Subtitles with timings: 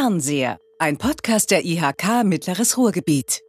[0.00, 3.42] Fernseher, ein Podcast der IHK Mittleres Ruhrgebiet.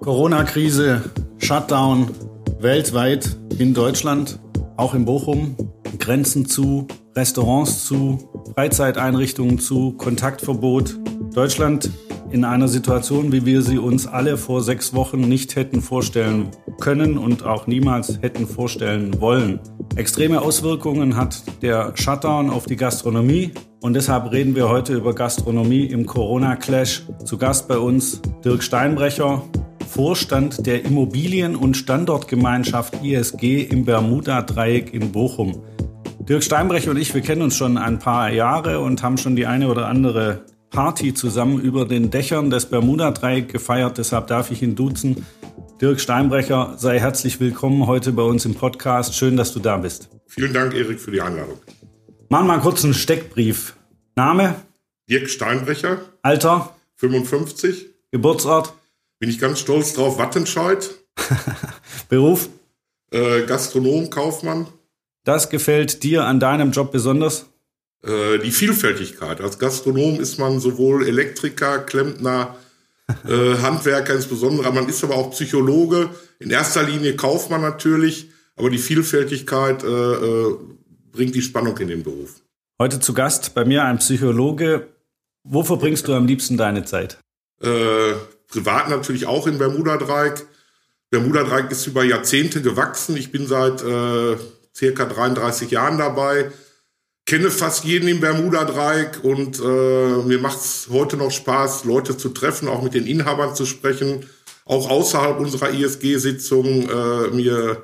[0.00, 2.10] Corona-Krise, Shutdown
[2.58, 4.40] weltweit in Deutschland,
[4.76, 5.56] auch in Bochum,
[6.00, 8.18] Grenzen zu, Restaurants zu,
[8.54, 10.98] Freizeiteinrichtungen zu, Kontaktverbot.
[11.32, 11.88] Deutschland
[12.32, 16.48] in einer Situation, wie wir sie uns alle vor sechs Wochen nicht hätten vorstellen
[16.80, 19.60] können und auch niemals hätten vorstellen wollen.
[19.96, 25.84] Extreme Auswirkungen hat der Shutdown auf die Gastronomie und deshalb reden wir heute über Gastronomie
[25.84, 27.02] im Corona-Clash.
[27.24, 29.42] Zu Gast bei uns Dirk Steinbrecher,
[29.86, 35.62] Vorstand der Immobilien- und Standortgemeinschaft ISG im Bermuda-Dreieck in Bochum.
[36.20, 39.46] Dirk Steinbrecher und ich, wir kennen uns schon ein paar Jahre und haben schon die
[39.46, 43.98] eine oder andere Party zusammen über den Dächern des Bermuda-Dreieck gefeiert.
[43.98, 45.26] Deshalb darf ich ihn duzen.
[45.82, 49.14] Dirk Steinbrecher, sei herzlich willkommen heute bei uns im Podcast.
[49.14, 50.08] Schön, dass du da bist.
[50.26, 51.58] Vielen Dank, Erik, für die Einladung.
[52.30, 53.76] Machen wir mal kurz einen Steckbrief.
[54.16, 54.54] Name?
[55.10, 56.00] Dirk Steinbrecher.
[56.22, 56.74] Alter?
[56.96, 57.86] 55.
[58.10, 58.72] Geburtsort?
[59.18, 60.90] Bin ich ganz stolz drauf, Wattenscheid.
[62.08, 62.48] Beruf?
[63.10, 64.68] Äh, Gastronom, Kaufmann.
[65.24, 67.46] Das gefällt dir an deinem Job besonders?
[68.04, 69.40] Äh, die Vielfältigkeit.
[69.40, 72.56] Als Gastronom ist man sowohl Elektriker, Klempner,
[73.28, 74.72] äh, Handwerker insbesondere.
[74.72, 76.10] Man ist aber auch Psychologe.
[76.40, 78.30] In erster Linie Kaufmann natürlich.
[78.56, 80.56] Aber die Vielfältigkeit äh, äh,
[81.12, 82.40] bringt die Spannung in den Beruf.
[82.78, 84.88] Heute zu Gast bei mir ein Psychologe.
[85.44, 87.18] Wo verbringst du am liebsten deine Zeit?
[87.60, 88.14] Äh,
[88.48, 90.44] privat natürlich auch in Bermuda-Dreieck.
[91.10, 93.16] Bermuda-Dreieck ist über Jahrzehnte gewachsen.
[93.16, 94.36] Ich bin seit äh,
[94.74, 96.50] circa 33 Jahren dabei
[97.26, 102.30] kenne fast jeden im Bermuda-Dreieck und äh, mir macht es heute noch Spaß, Leute zu
[102.30, 104.26] treffen, auch mit den Inhabern zu sprechen,
[104.64, 107.82] auch außerhalb unserer ISG-Sitzung äh, mir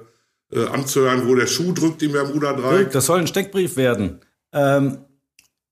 [0.52, 2.90] äh, anzuhören, wo der Schuh drückt im Bermuda-Dreieck.
[2.90, 4.20] Das soll ein Steckbrief werden.
[4.52, 4.98] Ähm,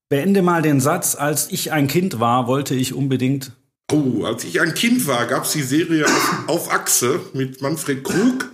[0.08, 3.52] beende mal den Satz, als ich ein Kind war, wollte ich unbedingt.
[3.92, 8.02] Oh, als ich ein Kind war, gab es die Serie auf, auf, Achse mit Manfred
[8.02, 8.51] Krug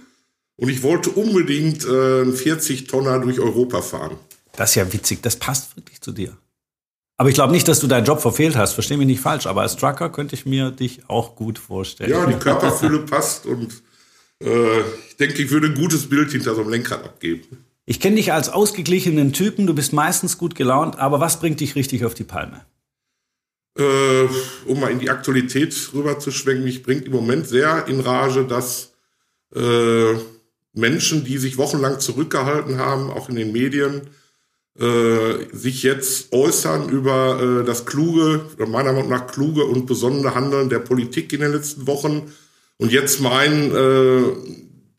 [0.57, 4.17] und ich wollte unbedingt äh, einen 40-Tonner durch Europa fahren.
[4.53, 6.37] Das ist ja witzig, das passt wirklich zu dir.
[7.17, 8.73] Aber ich glaube nicht, dass du deinen Job verfehlt hast.
[8.73, 12.11] Versteh mich nicht falsch, aber als Trucker könnte ich mir dich auch gut vorstellen.
[12.11, 13.83] Ja, die Körperfülle passt und
[14.41, 17.65] äh, ich denke, ich würde ein gutes Bild hinter so einem Lenkrad abgeben.
[17.85, 21.75] Ich kenne dich als ausgeglichenen Typen, du bist meistens gut gelaunt, aber was bringt dich
[21.75, 22.65] richtig auf die Palme?
[23.77, 24.29] Äh,
[24.67, 28.45] um mal in die Aktualität rüber zu schwenken, mich bringt im Moment sehr in Rage,
[28.45, 28.93] dass
[29.55, 30.15] äh,
[30.75, 34.03] Menschen, die sich wochenlang zurückgehalten haben, auch in den Medien,
[34.79, 40.71] äh, sich jetzt äußern über äh, das kluge, meiner Meinung nach kluge und besondere Handeln
[40.71, 42.33] der Politik in den letzten Wochen
[42.79, 44.23] und jetzt meinen, äh,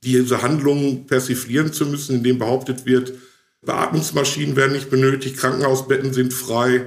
[0.03, 3.13] diese Handlungen persiflieren zu müssen, indem behauptet wird,
[3.61, 6.85] Beatmungsmaschinen werden nicht benötigt, Krankenhausbetten sind frei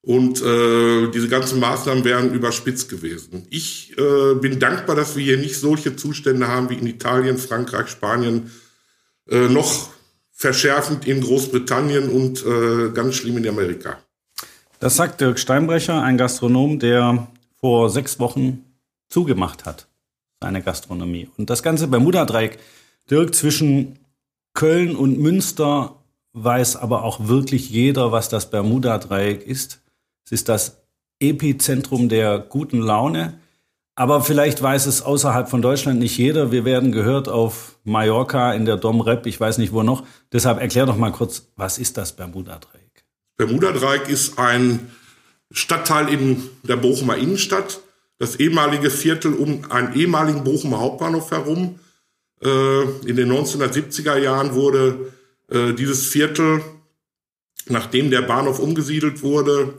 [0.00, 3.46] und äh, diese ganzen Maßnahmen wären überspitzt gewesen.
[3.50, 7.88] Ich äh, bin dankbar, dass wir hier nicht solche Zustände haben wie in Italien, Frankreich,
[7.88, 8.50] Spanien,
[9.28, 9.90] äh, noch
[10.34, 13.98] verschärfend in Großbritannien und äh, ganz schlimm in Amerika.
[14.80, 18.64] Das sagt Dirk Steinbrecher, ein Gastronom, der vor sechs Wochen
[19.08, 19.86] zugemacht hat,
[20.42, 21.30] seine Gastronomie.
[21.38, 22.58] Und das ganze Bermuda-Dreieck,
[23.08, 23.98] Dirk, zwischen
[24.52, 25.96] Köln und Münster
[26.32, 29.80] weiß aber auch wirklich jeder, was das Bermuda-Dreieck ist.
[30.24, 30.82] Es ist das
[31.20, 33.38] Epizentrum der guten Laune.
[33.96, 36.50] Aber vielleicht weiß es außerhalb von Deutschland nicht jeder.
[36.50, 40.04] Wir werden gehört auf Mallorca in der Dom Rep, ich weiß nicht wo noch.
[40.32, 43.04] Deshalb erklär doch mal kurz, was ist das Bermuda-Dreieck?
[43.36, 44.90] Bermuda-Dreieck ist ein
[45.52, 47.80] Stadtteil in der Bochumer Innenstadt,
[48.18, 51.78] das ehemalige Viertel um einen ehemaligen Bochumer Hauptbahnhof herum.
[52.42, 55.12] Äh, in den 1970er Jahren wurde
[55.48, 56.62] äh, dieses Viertel,
[57.68, 59.74] nachdem der Bahnhof umgesiedelt wurde,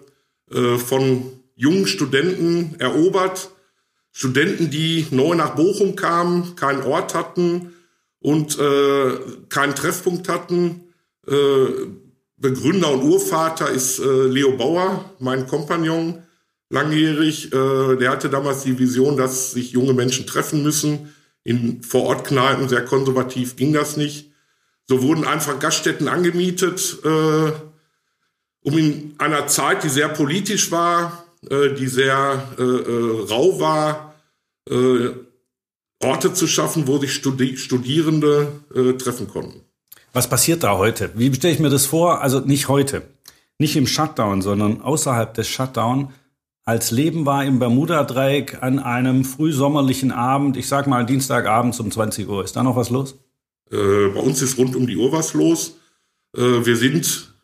[0.52, 3.50] äh, von jungen Studenten erobert
[4.18, 7.74] Studenten, die neu nach Bochum kamen, keinen Ort hatten
[8.22, 9.20] und äh,
[9.50, 10.86] keinen Treffpunkt hatten.
[11.28, 11.34] Äh,
[12.38, 16.24] Begründer und Urvater ist äh, Leo Bauer, mein Kompagnon,
[16.70, 17.52] langjährig.
[17.52, 21.14] Äh, der hatte damals die Vision, dass sich junge Menschen treffen müssen.
[21.44, 24.32] In Vorortkneipen, sehr konservativ ging das nicht.
[24.88, 27.52] So wurden einfach Gaststätten angemietet, äh,
[28.62, 34.16] um in einer Zeit, die sehr politisch war, äh, die sehr äh, äh, rau war,
[34.70, 35.10] äh,
[36.04, 38.52] Orte zu schaffen, wo sich Studi Studierende
[39.00, 39.62] treffen konnten.
[40.12, 41.12] Was passiert da heute?
[41.16, 42.22] Wie stelle ich mir das vor?
[42.22, 43.04] Also nicht heute,
[43.58, 46.14] nicht im Shutdown, sondern außerhalb des Shutdown.
[46.66, 52.28] Als Leben war im Bermuda-Dreieck an einem frühsommerlichen Abend, ich sag mal Dienstagabend um 20
[52.28, 52.44] Uhr.
[52.44, 53.16] Ist da noch was los?
[53.70, 55.78] Bei uns ist rund um die Uhr was los.
[56.34, 57.35] Wir sind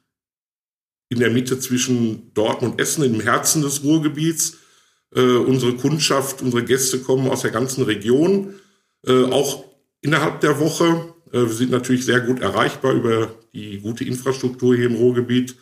[1.12, 4.58] in der Mitte zwischen Dortmund und Essen, im Herzen des Ruhrgebiets.
[5.14, 8.54] Äh, unsere Kundschaft, unsere Gäste kommen aus der ganzen Region,
[9.06, 9.66] äh, auch
[10.00, 11.14] innerhalb der Woche.
[11.34, 15.58] Äh, wir sind natürlich sehr gut erreichbar über die gute Infrastruktur hier im Ruhrgebiet.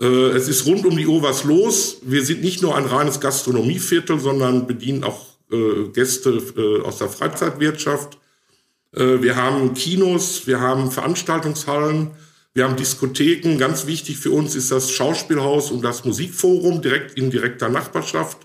[0.00, 1.98] Äh, es ist rund um die Uhr was los.
[2.00, 8.18] Wir sind nicht nur ein reines Gastronomieviertel, sondern bedienen auch äh, Gäste aus der Freizeitwirtschaft.
[8.94, 12.10] Wir haben Kinos, wir haben Veranstaltungshallen,
[12.54, 13.58] wir haben Diskotheken.
[13.58, 18.38] Ganz wichtig für uns ist das Schauspielhaus und das Musikforum direkt in direkter Nachbarschaft.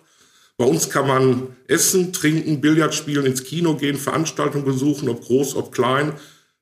[0.58, 5.56] Bei uns kann man essen, trinken, Billard spielen, ins Kino gehen, Veranstaltungen besuchen, ob groß,
[5.56, 6.14] ob klein.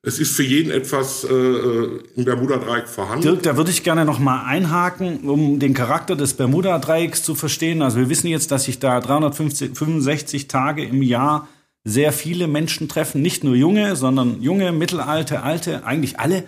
[0.02, 3.22] Es ist für jeden etwas äh, äh im Bermuda-Dreieck vorhanden.
[3.22, 7.82] Dirk, da würde ich gerne noch mal einhaken, um den Charakter des Bermuda-Dreiecks zu verstehen.
[7.82, 11.48] Also wir wissen jetzt, dass sich da 365 Tage im Jahr
[11.82, 16.44] sehr viele Menschen treffen, nicht nur junge, sondern junge, mittelalte, alte, eigentlich alle.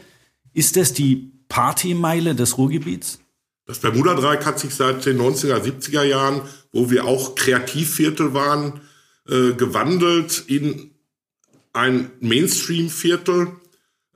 [0.59, 3.21] Ist das die Partymeile des Ruhrgebiets?
[3.67, 6.41] Das Bermuda-Dreieck hat sich seit den 1970er Jahren,
[6.73, 8.81] wo wir auch Kreativviertel waren,
[9.29, 10.91] äh, gewandelt in
[11.73, 13.53] ein Mainstream-Viertel.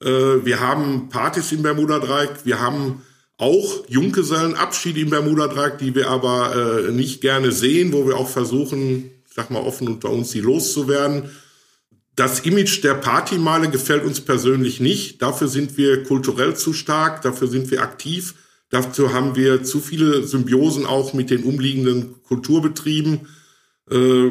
[0.01, 0.09] Äh,
[0.45, 3.03] wir haben Partys im Bermuda-Dreieck, wir haben
[3.39, 9.13] auch Junggesellenabschiede im Bermuda-Dreieck, die wir aber äh, nicht gerne sehen, wo wir auch versuchen,
[9.29, 11.31] ich sag mal offen unter uns, sie loszuwerden.
[12.15, 15.23] Das Image der Partymeile gefällt uns persönlich nicht.
[15.23, 18.35] Dafür sind wir kulturell zu stark, dafür sind wir aktiv
[18.73, 23.29] Dazu haben wir zu viele Symbiosen auch mit den umliegenden Kulturbetrieben.
[23.91, 24.31] Äh,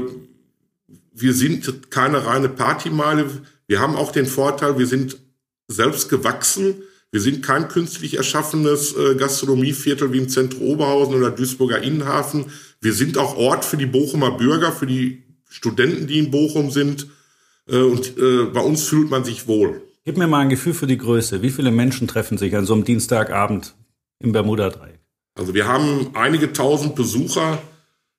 [1.14, 3.30] wir sind keine reine Partymeile.
[3.68, 5.20] Wir haben auch den Vorteil, wir sind
[5.68, 6.82] selbst gewachsen.
[7.12, 12.46] Wir sind kein künstlich erschaffenes äh, Gastronomieviertel wie im Zentrum Oberhausen oder Duisburger Innenhafen.
[12.80, 17.10] Wir sind auch Ort für die Bochumer Bürger, für die Studenten, die in Bochum sind.
[17.68, 19.82] Äh, und bei uns fühlt man sich wohl.
[20.04, 21.42] Gib mir mal ein Gefühl für die Größe.
[21.42, 23.76] Wie viele Menschen treffen sich an so einem Dienstagabend
[24.20, 25.00] im Bermuda-Dreieck?
[25.36, 27.62] Also wir haben einige tausend Besucher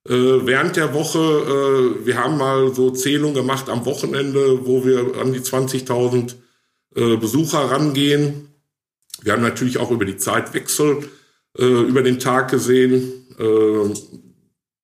[0.08, 1.18] äh, während der Woche.
[1.18, 6.34] Äh, wir haben mal so Zählungen gemacht am Wochenende, wo wir an die 20.000
[6.94, 8.48] äh, Besucher rangehen.
[9.22, 11.08] Wir haben natürlich auch über die Zeitwechsel
[11.58, 13.26] äh, über den Tag gesehen.
[13.38, 13.94] Äh,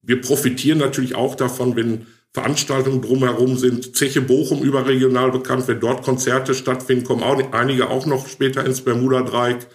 [0.02, 2.06] wir profitieren natürlich auch davon, wenn
[2.38, 3.96] Veranstaltungen drumherum sind.
[3.96, 8.80] Zeche Bochum überregional bekannt, wenn dort Konzerte stattfinden, kommen auch einige auch noch später ins
[8.82, 9.66] Bermuda-Dreieck.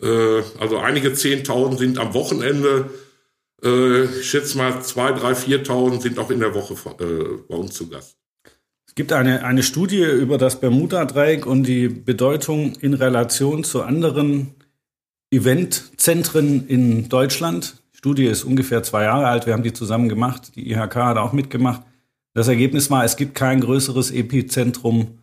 [0.00, 2.90] Äh, also einige Zehntausend sind am Wochenende.
[3.64, 7.74] Äh, ich schätze mal 2.000, 3.000, 4.000 sind auch in der Woche äh, bei uns
[7.74, 8.16] zu Gast.
[8.86, 14.54] Es gibt eine, eine Studie über das Bermuda-Dreieck und die Bedeutung in Relation zu anderen
[15.32, 17.79] Eventzentren in Deutschland.
[18.00, 19.44] Die Studie ist ungefähr zwei Jahre alt.
[19.44, 20.52] Wir haben die zusammen gemacht.
[20.56, 21.82] Die IHK hat auch mitgemacht.
[22.32, 25.18] Das Ergebnis war, es gibt kein größeres Epizentrum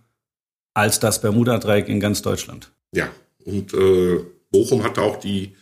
[0.76, 2.72] als das Bermuda-Dreieck in ganz Deutschland.
[2.92, 3.10] Ja,
[3.46, 4.20] und äh,
[4.52, 5.56] Bochum hatte auch die,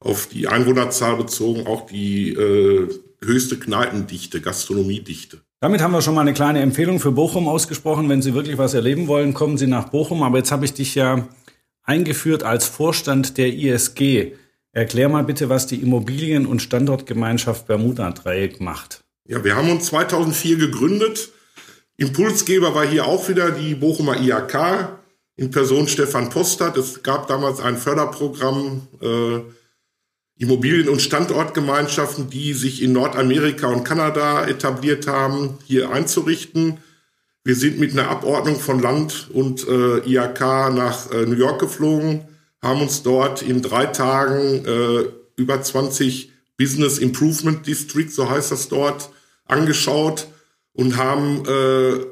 [0.00, 2.88] auf die Einwohnerzahl bezogen, auch die äh,
[3.22, 5.38] höchste Kneipendichte, Gastronomiedichte.
[5.60, 8.08] Damit haben wir schon mal eine kleine Empfehlung für Bochum ausgesprochen.
[8.08, 10.24] Wenn Sie wirklich was erleben wollen, kommen Sie nach Bochum.
[10.24, 11.28] Aber jetzt habe ich dich ja
[11.84, 14.32] eingeführt als Vorstand der ISG.
[14.76, 19.04] Erklär mal bitte, was die Immobilien- und Standortgemeinschaft Bermuda-Dreieck macht.
[19.26, 21.30] Ja, wir haben uns 2004 gegründet.
[21.96, 24.98] Impulsgeber war hier auch wieder die Bochumer IAK
[25.36, 26.76] in Person Stefan Postert.
[26.76, 29.40] Es gab damals ein Förderprogramm äh,
[30.36, 36.80] Immobilien- und Standortgemeinschaften, die sich in Nordamerika und Kanada etabliert haben, hier einzurichten.
[37.44, 40.40] Wir sind mit einer Abordnung von Land und äh, IAK
[40.74, 42.28] nach äh, New York geflogen,
[42.66, 45.04] haben uns dort in drei Tagen äh,
[45.36, 49.10] über 20 Business Improvement Districts, so heißt das dort,
[49.44, 50.26] angeschaut
[50.72, 52.04] und haben äh,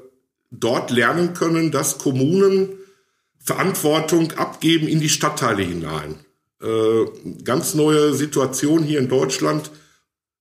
[0.51, 2.69] dort lernen können, dass Kommunen
[3.39, 6.25] Verantwortung abgeben in die Stadtteile hinein.
[6.63, 7.05] Äh,
[7.45, 9.71] ganz neue Situation hier in Deutschland,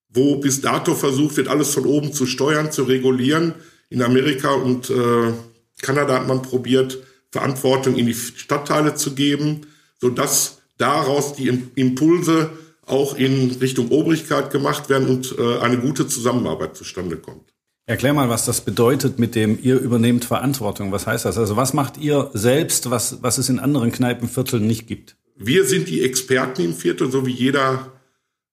[0.10, 3.55] wo bis dato versucht wird, alles von oben zu steuern, zu regulieren.
[3.89, 5.34] In Amerika und äh,
[5.82, 7.00] Kanada hat man probiert,
[7.32, 9.62] Verantwortung in die Stadtteile zu geben,
[10.03, 12.50] sodass daraus die Impulse
[12.86, 17.53] auch in Richtung Obrigkeit gemacht werden und äh, eine gute Zusammenarbeit zustande kommt.
[17.86, 20.91] Erklär mal, was das bedeutet mit dem, ihr übernehmt Verantwortung.
[20.91, 21.38] Was heißt das?
[21.38, 25.15] Also was macht ihr selbst, was, was es in anderen Kneipenvierteln nicht gibt?
[25.38, 27.93] Wir sind die Experten im Viertel, so wie jeder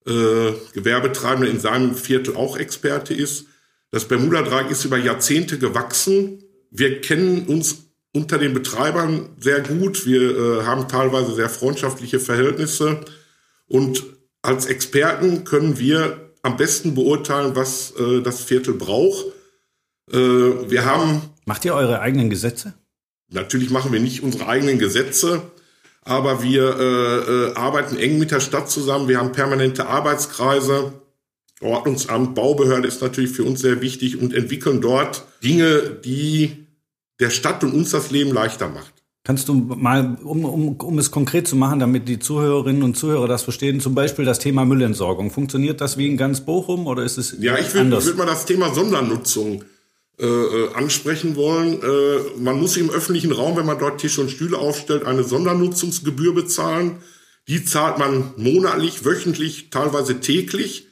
[0.07, 3.47] äh, Gewerbetreibende in seinem Viertel auch Experte ist.
[3.91, 6.45] Das Bermuda-Dreieck ist über Jahrzehnte gewachsen.
[6.69, 10.05] Wir kennen uns unter den Betreibern sehr gut.
[10.05, 12.99] Wir äh, haben teilweise sehr freundschaftliche Verhältnisse.
[13.67, 14.03] Und
[14.41, 19.25] als Experten können wir am besten beurteilen, was äh, das Viertel braucht.
[20.11, 21.21] Äh, wir haben.
[21.45, 22.73] Macht ihr eure eigenen Gesetze?
[23.29, 25.41] Natürlich machen wir nicht unsere eigenen Gesetze,
[26.01, 27.17] aber wir äh,
[27.51, 29.07] äh, arbeiten eng mit der Stadt zusammen.
[29.07, 30.93] Wir haben permanente Arbeitskreise.
[31.61, 36.60] Ordnungsamt, Baubehörde ist natürlich für uns sehr wichtig und entwickeln dort Dinge, die
[37.21, 38.93] der Stadt und uns das Leben leichter macht.
[39.23, 43.27] Kannst du mal, um, um, um es konkret zu machen, damit die Zuhörerinnen und Zuhörer
[43.27, 45.29] das verstehen, zum Beispiel das Thema Müllentsorgung.
[45.29, 48.45] Funktioniert das wie in ganz Bochum oder ist es Ja, ich würde würd mal das
[48.45, 49.63] Thema Sondernutzung
[50.19, 51.83] äh, äh, ansprechen wollen.
[51.83, 56.33] Äh, man muss im öffentlichen Raum, wenn man dort Tische und Stühle aufstellt, eine Sondernutzungsgebühr
[56.33, 56.97] bezahlen.
[57.47, 60.87] Die zahlt man monatlich, wöchentlich, teilweise täglich.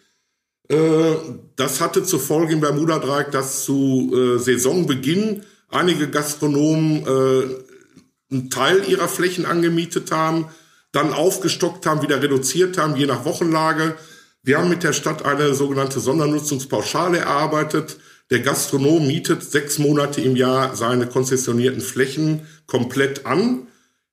[0.67, 1.15] Äh,
[1.55, 8.84] das hatte zur Folge im Bermuda-Dreieck, dass zu äh, Saisonbeginn einige Gastronomen äh, einen Teil
[8.88, 10.46] ihrer Flächen angemietet haben,
[10.92, 13.96] dann aufgestockt haben, wieder reduziert haben, je nach Wochenlage.
[14.44, 17.98] Wir haben mit der Stadt eine sogenannte Sondernutzungspauschale erarbeitet
[18.30, 23.68] der Gastronom mietet sechs Monate im Jahr seine konzessionierten Flächen komplett an.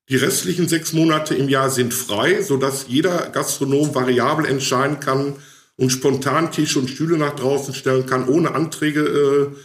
[0.08, 5.34] Die restlichen sechs Monate im Jahr sind frei, sodass jeder Gastronom variabel entscheiden kann
[5.76, 9.56] und spontan Tische und Stühle nach draußen stellen kann, ohne Anträge äh,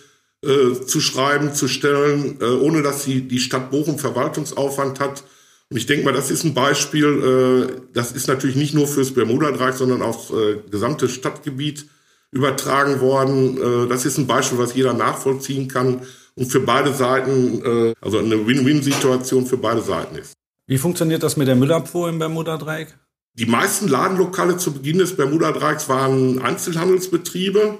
[0.43, 5.23] äh, zu schreiben, zu stellen, äh, ohne dass die, die Stadt Bochum Verwaltungsaufwand hat.
[5.69, 9.11] Und ich denke mal, das ist ein Beispiel, äh, das ist natürlich nicht nur fürs
[9.11, 11.85] Bermuda-Dreieck, sondern aufs äh, gesamte Stadtgebiet
[12.31, 13.57] übertragen worden.
[13.57, 16.01] Äh, das ist ein Beispiel, was jeder nachvollziehen kann
[16.33, 20.31] und für beide Seiten, also eine Win-Win-Situation für beide Seiten ist.
[20.65, 22.97] Wie funktioniert das mit der Müllabfuhr im Bermuda-Dreieck?
[23.33, 27.79] Die meisten Ladenlokale zu Beginn des Bermuda-Dreiecks waren Einzelhandelsbetriebe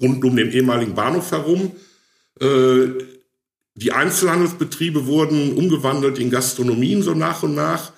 [0.00, 1.72] rund um den ehemaligen Bahnhof herum.
[2.40, 2.88] Äh,
[3.74, 7.92] die Einzelhandelsbetriebe wurden umgewandelt in Gastronomien so nach und nach.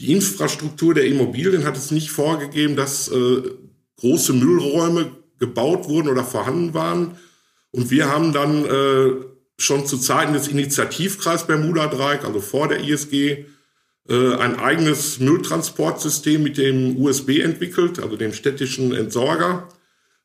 [0.00, 3.08] Die Infrastruktur der Immobilien hat es nicht vorgegeben, dass
[4.00, 7.16] große Müllräume gebaut wurden oder vorhanden waren.
[7.72, 9.12] Und wir haben dann äh,
[9.58, 13.46] schon zu Zeiten des Initiativkreis Bermuda-Dreieck, also vor der ISG,
[14.08, 19.68] äh, ein eigenes Mülltransportsystem mit dem USB entwickelt, also dem städtischen Entsorger.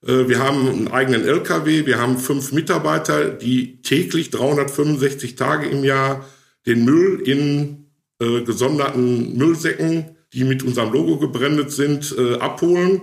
[0.05, 5.83] Äh, wir haben einen eigenen LKW, wir haben fünf Mitarbeiter, die täglich 365 Tage im
[5.83, 6.25] Jahr
[6.65, 7.87] den Müll in
[8.19, 13.01] äh, gesonderten Müllsäcken, die mit unserem Logo gebrandet sind, äh, abholen.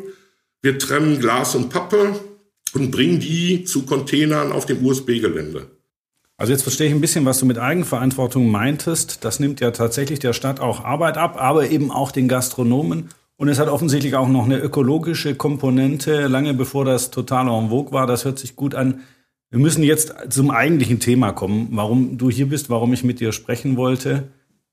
[0.62, 2.20] Wir trennen Glas und Pappe
[2.74, 5.70] und bringen die zu Containern auf dem USB-Gelände.
[6.36, 9.24] Also jetzt verstehe ich ein bisschen, was du mit Eigenverantwortung meintest.
[9.24, 13.10] Das nimmt ja tatsächlich der Stadt auch Arbeit ab, aber eben auch den Gastronomen.
[13.36, 17.92] Und es hat offensichtlich auch noch eine ökologische Komponente, lange bevor das total en vogue
[17.92, 18.06] war.
[18.06, 19.00] Das hört sich gut an.
[19.50, 23.32] Wir müssen jetzt zum eigentlichen Thema kommen, warum du hier bist, warum ich mit dir
[23.32, 24.28] sprechen wollte.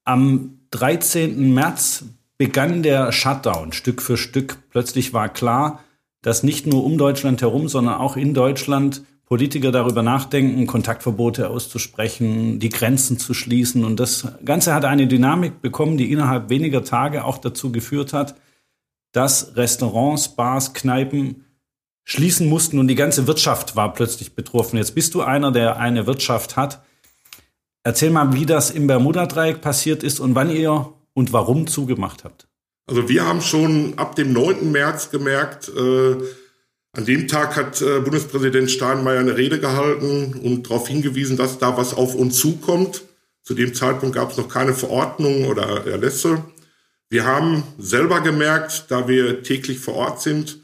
[0.05, 1.53] Am 13.
[1.53, 2.05] März
[2.37, 4.57] begann der Shutdown Stück für Stück.
[4.69, 5.83] Plötzlich war klar,
[6.21, 12.59] dass nicht nur um Deutschland herum, sondern auch in Deutschland Politiker darüber nachdenken, Kontaktverbote auszusprechen,
[12.59, 13.85] die Grenzen zu schließen.
[13.85, 18.35] Und das Ganze hat eine Dynamik bekommen, die innerhalb weniger Tage auch dazu geführt hat,
[19.11, 21.45] dass Restaurants, Bars, Kneipen
[22.03, 24.77] schließen mussten und die ganze Wirtschaft war plötzlich betroffen.
[24.77, 26.81] Jetzt bist du einer, der eine Wirtschaft hat.
[27.83, 32.47] Erzähl mal, wie das im Bermuda-Dreieck passiert ist und wann ihr und warum zugemacht habt?
[32.87, 34.71] Also wir haben schon ab dem 9.
[34.71, 36.15] März gemerkt, äh,
[36.93, 41.77] an dem Tag hat äh, Bundespräsident Steinmeier eine Rede gehalten und darauf hingewiesen, dass da
[41.77, 43.03] was auf uns zukommt.
[43.43, 46.43] Zu dem Zeitpunkt gab es noch keine Verordnung oder Erlässe.
[47.09, 50.59] Wir haben selber gemerkt, da wir täglich vor Ort sind,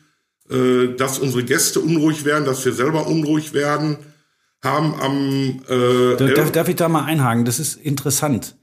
[0.49, 3.97] äh, dass unsere Gäste unruhig werden, dass wir selber unruhig werden,
[4.63, 5.61] haben am...
[5.67, 7.45] Äh, darf, darf ich da mal einhaken?
[7.45, 8.55] Das ist interessant.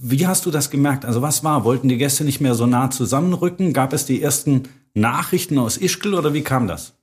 [0.00, 1.04] Wie hast du das gemerkt?
[1.04, 1.64] Also was war?
[1.64, 3.72] Wollten die Gäste nicht mehr so nah zusammenrücken?
[3.72, 6.94] Gab es die ersten Nachrichten aus Ischgl oder wie kam das?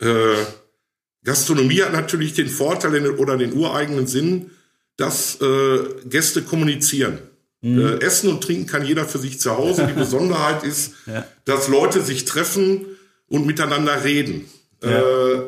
[0.00, 0.34] Äh,
[1.24, 4.50] Gastronomie hat natürlich den Vorteil oder den ureigenen Sinn,
[4.96, 7.18] dass äh, Gäste kommunizieren.
[7.60, 7.80] Mhm.
[7.80, 9.86] Äh, essen und trinken kann jeder für sich zu Hause.
[9.86, 11.26] Die Besonderheit ist, ja.
[11.44, 12.86] dass Leute sich treffen
[13.28, 14.48] und miteinander reden.
[14.82, 15.00] Ja.
[15.00, 15.42] Äh,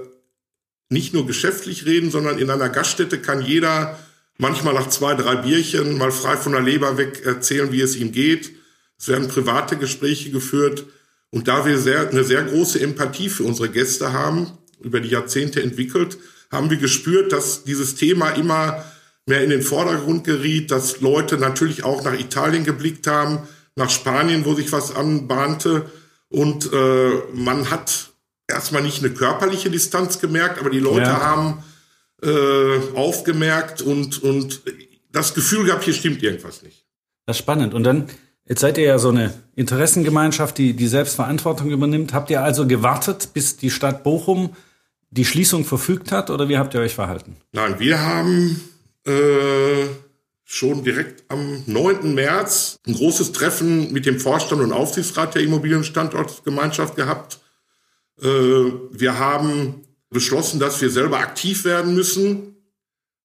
[0.88, 3.98] nicht nur geschäftlich reden, sondern in einer Gaststätte kann jeder
[4.38, 8.10] manchmal nach zwei, drei Bierchen mal frei von der Leber weg erzählen, wie es ihm
[8.10, 8.52] geht.
[8.98, 10.84] Es werden private Gespräche geführt.
[11.30, 14.50] Und da wir sehr, eine sehr große Empathie für unsere Gäste haben,
[14.80, 16.18] über die Jahrzehnte entwickelt,
[16.50, 18.84] haben wir gespürt, dass dieses Thema immer
[19.30, 23.38] mehr in den Vordergrund geriet, dass Leute natürlich auch nach Italien geblickt haben,
[23.76, 25.86] nach Spanien, wo sich was anbahnte.
[26.28, 28.10] Und äh, man hat
[28.46, 31.20] erstmal nicht eine körperliche Distanz gemerkt, aber die Leute ja.
[31.20, 31.62] haben
[32.22, 34.60] äh, aufgemerkt und, und
[35.10, 36.84] das Gefühl gehabt, hier stimmt irgendwas nicht.
[37.26, 37.72] Das ist spannend.
[37.72, 38.08] Und dann,
[38.46, 42.12] jetzt seid ihr ja so eine Interessengemeinschaft, die die Selbstverantwortung übernimmt.
[42.12, 44.50] Habt ihr also gewartet, bis die Stadt Bochum
[45.10, 47.36] die Schließung verfügt hat oder wie habt ihr euch verhalten?
[47.52, 48.60] Nein, wir haben
[49.10, 49.88] äh,
[50.44, 52.14] schon direkt am 9.
[52.14, 57.38] März ein großes Treffen mit dem Vorstand und Aufsichtsrat der Immobilienstandortgemeinschaft gehabt.
[58.20, 62.56] Äh, wir haben beschlossen, dass wir selber aktiv werden müssen.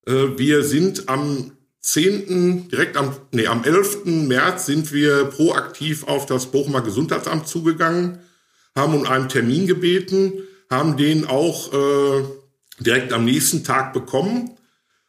[0.05, 1.51] Äh, wir sind am
[1.81, 4.05] 10., direkt am, nee, am 11.
[4.05, 8.19] März sind wir proaktiv auf das Bochumer Gesundheitsamt zugegangen,
[8.75, 10.33] haben um einen Termin gebeten,
[10.69, 12.23] haben den auch äh,
[12.79, 14.54] direkt am nächsten Tag bekommen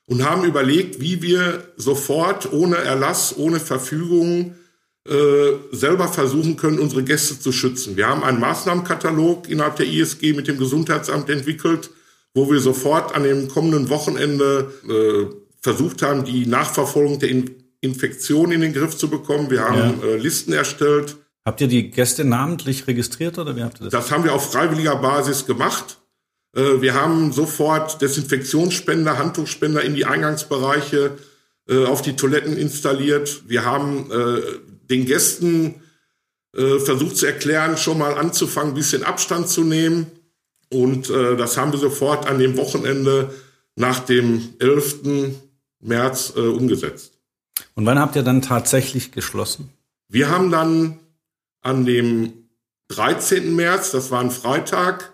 [0.07, 4.55] und haben überlegt, wie wir sofort ohne Erlass, ohne Verfügung
[5.07, 5.13] äh,
[5.73, 7.97] selber versuchen können, unsere Gäste zu schützen.
[7.97, 11.91] Wir haben einen Maßnahmenkatalog innerhalb der ISG mit dem Gesundheitsamt entwickelt,
[12.35, 18.53] wo wir sofort an dem kommenden Wochenende äh, versucht haben, die Nachverfolgung der In Infektion
[18.53, 19.51] in den Griff zu bekommen.
[19.51, 20.09] Wir haben ja.
[20.09, 21.17] äh, Listen erstellt.
[21.45, 23.93] Habt ihr die Gäste namentlich registriert oder wie habt ihr das?
[23.93, 25.99] Das haben wir auf freiwilliger Basis gemacht.
[26.57, 31.19] Äh, wir haben sofort Desinfektionsspender, Handtuchspender in die Eingangsbereiche
[31.69, 33.43] äh, auf die Toiletten installiert.
[33.47, 34.41] Wir haben äh,
[34.91, 35.77] den Gästen
[36.59, 40.07] versucht zu erklären, schon mal anzufangen, ein bisschen Abstand zu nehmen.
[40.73, 43.29] Und das haben wir sofort an dem Wochenende
[43.75, 45.35] nach dem 11.
[45.81, 47.13] März umgesetzt.
[47.75, 49.69] Und wann habt ihr dann tatsächlich geschlossen?
[50.09, 50.99] Wir haben dann
[51.61, 52.33] an dem
[52.89, 53.55] 13.
[53.55, 55.13] März, das war ein Freitag,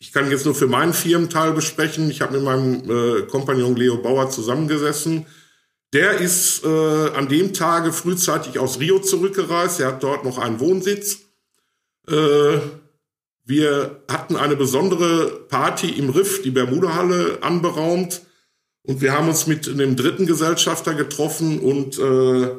[0.00, 2.10] ich kann jetzt nur für meinen Firmenteil besprechen.
[2.10, 5.26] Ich habe mit meinem äh, Kompagnon Leo Bauer zusammengesessen.
[5.92, 9.78] Der ist äh, an dem Tage frühzeitig aus Rio zurückgereist.
[9.78, 11.18] Er hat dort noch einen Wohnsitz.
[12.08, 12.58] Äh,
[13.44, 18.22] wir hatten eine besondere Party im Riff, die Bermuda-Halle, anberaumt.
[18.82, 22.50] Und wir haben uns mit einem dritten Gesellschafter getroffen und äh,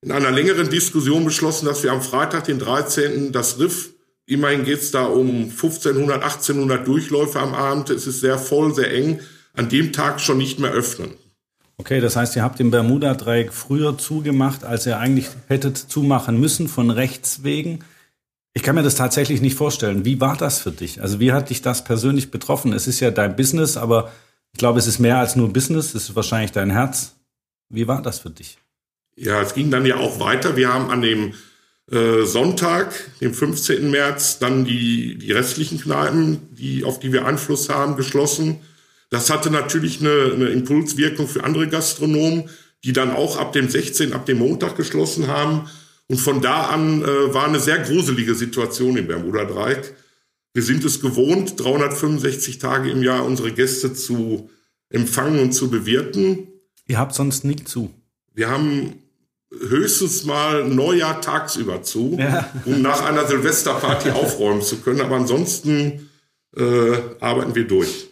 [0.00, 3.90] in einer längeren Diskussion beschlossen, dass wir am Freitag, den 13., das Riff
[4.28, 7.88] Immerhin geht es da um 1500, 1800 Durchläufe am Abend.
[7.88, 9.20] Es ist sehr voll, sehr eng.
[9.54, 11.12] An dem Tag schon nicht mehr öffnen.
[11.78, 16.68] Okay, das heißt, ihr habt den Bermuda-Dreieck früher zugemacht, als ihr eigentlich hättet zumachen müssen,
[16.68, 17.78] von rechts wegen.
[18.52, 20.04] Ich kann mir das tatsächlich nicht vorstellen.
[20.04, 21.00] Wie war das für dich?
[21.00, 22.74] Also wie hat dich das persönlich betroffen?
[22.74, 24.12] Es ist ja dein Business, aber
[24.52, 25.94] ich glaube, es ist mehr als nur Business.
[25.94, 27.14] Es ist wahrscheinlich dein Herz.
[27.70, 28.58] Wie war das für dich?
[29.16, 30.54] Ja, es ging dann ja auch weiter.
[30.56, 31.32] Wir haben an dem
[31.90, 33.90] äh, Sonntag, dem 15.
[33.90, 38.56] März, dann die, die restlichen Kneipen, die, auf die wir Einfluss haben, geschlossen.
[39.10, 42.50] Das hatte natürlich eine, eine Impulswirkung für andere Gastronomen,
[42.84, 45.68] die dann auch ab dem 16., ab dem Montag geschlossen haben.
[46.08, 49.94] Und von da an äh, war eine sehr gruselige Situation im Bermuda-Dreieck.
[50.54, 54.50] Wir sind es gewohnt, 365 Tage im Jahr unsere Gäste zu
[54.90, 56.48] empfangen und zu bewirten.
[56.86, 57.94] Ihr habt sonst nie zu.
[58.34, 58.94] Wir haben
[59.60, 62.48] höchstens mal Neujahr tagsüber zu, ja.
[62.64, 65.00] um nach einer Silvesterparty aufräumen zu können.
[65.00, 66.10] Aber ansonsten
[66.56, 66.62] äh,
[67.20, 68.08] arbeiten wir durch.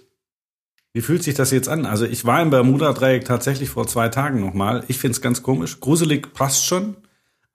[0.93, 1.85] Wie fühlt sich das jetzt an?
[1.85, 4.83] Also ich war im Bermuda-Dreieck tatsächlich vor zwei Tagen nochmal.
[4.89, 5.81] Ich finde es ganz komisch.
[5.81, 6.97] Gruselig passt schon.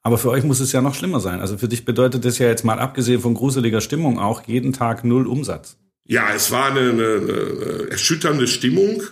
[0.03, 1.39] Aber für euch muss es ja noch schlimmer sein.
[1.41, 5.03] Also für dich bedeutet das ja jetzt mal abgesehen von gruseliger Stimmung auch jeden Tag
[5.03, 5.77] null Umsatz.
[6.07, 9.03] Ja, es war eine, eine, eine erschütternde Stimmung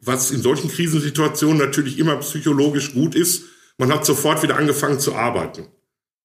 [0.00, 3.44] was in solchen Krisensituationen natürlich immer psychologisch gut ist.
[3.78, 5.66] Man hat sofort wieder angefangen zu arbeiten.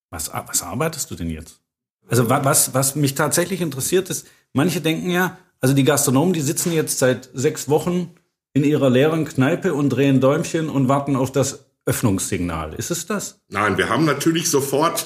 [0.10, 1.60] Was, was arbeitest du denn jetzt?
[2.08, 6.74] Also was, was mich tatsächlich interessiert ist, manche denken ja, also die Gastronomen, die sitzen
[6.74, 8.12] jetzt seit sechs Wochen
[8.54, 12.74] in ihrer leeren Kneipe und drehen Däumchen und warten auf das Öffnungssignal.
[12.76, 13.40] Ist es das?
[13.50, 15.06] Nein, wir haben natürlich sofort,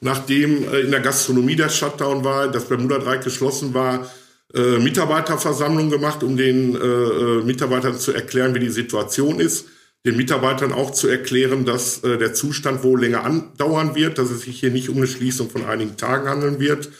[0.00, 4.06] nachdem äh, in der Gastronomie der Shutdown war, das Bermuda Dreieck geschlossen war,
[4.52, 9.66] äh, Mitarbeiterversammlung gemacht, um den äh, äh, Mitarbeitern zu erklären, wie die Situation ist.
[10.06, 14.42] Den Mitarbeitern auch zu erklären, dass äh, der Zustand wohl länger andauern wird, dass es
[14.42, 16.90] sich hier nicht um eine Schließung von einigen Tagen handeln wird.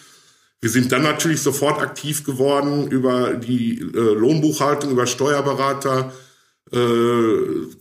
[0.60, 6.10] Wir sind dann natürlich sofort aktiv geworden über die äh, Lohnbuchhaltung, über Steuerberater,
[6.72, 7.36] äh,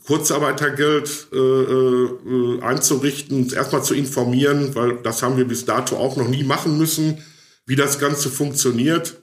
[0.06, 6.28] Kurzarbeitergeld äh, äh, einzurichten, erstmal zu informieren, weil das haben wir bis dato auch noch
[6.28, 7.23] nie machen müssen,
[7.65, 9.23] wie das Ganze funktioniert.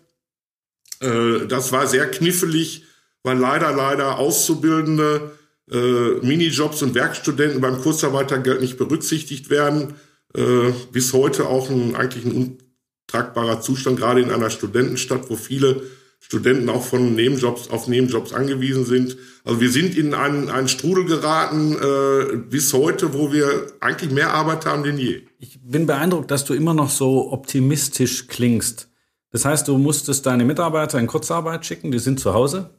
[1.01, 2.85] Äh, das war sehr knifflig,
[3.23, 5.33] weil leider, leider Auszubildende,
[5.71, 9.95] äh, Minijobs und Werkstudenten beim Kurzarbeitergeld nicht berücksichtigt werden.
[10.35, 12.59] Äh, bis heute auch ein, eigentlich ein
[13.07, 15.83] untragbarer Zustand, gerade in einer Studentenstadt, wo viele
[16.21, 19.17] Studenten auch von Nebenjobs auf Nebenjobs angewiesen sind.
[19.45, 24.35] Also wir sind in einen, einen Strudel geraten äh, bis heute, wo wir eigentlich mehr
[24.35, 25.23] Arbeit haben denn je.
[25.39, 28.89] Ich bin beeindruckt, dass du immer noch so optimistisch klingst.
[29.31, 32.71] Das heißt, du musstest deine Mitarbeiter in Kurzarbeit schicken, die sind zu Hause.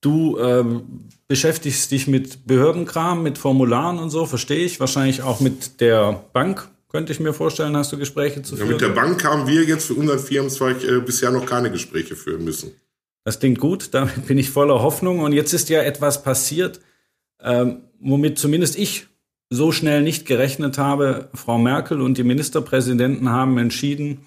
[0.00, 4.80] Du ähm, beschäftigst dich mit Behördenkram, mit Formularen und so, verstehe ich.
[4.80, 8.68] Wahrscheinlich auch mit der Bank, könnte ich mir vorstellen, hast du Gespräche zu führen.
[8.68, 12.16] Ja, mit der Bank haben wir jetzt für unseren Firmenzweig äh, bisher noch keine Gespräche
[12.16, 12.72] führen müssen.
[13.24, 15.20] Das klingt gut, damit bin ich voller Hoffnung.
[15.20, 16.80] Und jetzt ist ja etwas passiert,
[17.40, 19.06] ähm, womit zumindest ich
[19.50, 21.30] so schnell nicht gerechnet habe.
[21.34, 24.26] Frau Merkel und die Ministerpräsidenten haben entschieden,